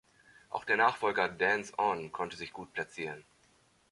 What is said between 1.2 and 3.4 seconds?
"Dance On" konnte sich gut platzieren.